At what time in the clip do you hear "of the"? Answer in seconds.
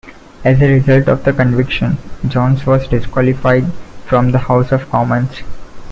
1.09-1.31